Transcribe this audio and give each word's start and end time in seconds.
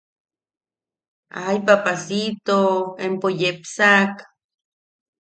¡Ay 1.45 1.57
papacito! 1.67 2.57
Empo 3.07 3.27
yepsak. 3.39 4.13